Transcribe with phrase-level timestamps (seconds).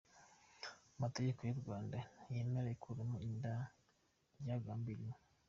[0.97, 3.51] Amategeko y’u Rwanda ntiyemera ikuramo inda
[4.39, 5.15] ryagambiriwe.